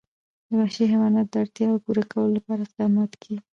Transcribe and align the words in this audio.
د 0.47 0.49
وحشي 0.59 0.85
حیواناتو 0.91 1.31
د 1.33 1.35
اړتیاوو 1.43 1.83
پوره 1.85 2.03
کولو 2.11 2.35
لپاره 2.37 2.59
اقدامات 2.63 3.11
کېږي. 3.21 3.41